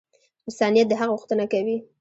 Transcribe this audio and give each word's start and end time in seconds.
انسانیت 0.47 0.87
د 0.89 0.93
حق 0.99 1.09
غوښتنه 1.13 1.45
کوي. 1.53 1.77